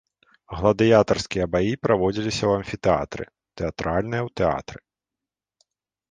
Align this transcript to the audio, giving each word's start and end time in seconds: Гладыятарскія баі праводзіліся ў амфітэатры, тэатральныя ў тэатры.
Гладыятарскія 0.59 1.45
баі 1.55 1.73
праводзіліся 1.87 2.41
ў 2.49 2.61
амфітэатры, 2.61 3.23
тэатральныя 3.61 4.21
ў 4.27 4.29
тэатры. 4.41 4.79